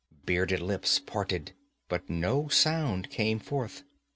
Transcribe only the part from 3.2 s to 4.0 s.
forth.